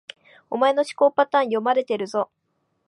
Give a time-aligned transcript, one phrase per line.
[0.49, 2.31] お前の思考パターン、読まれてるぞ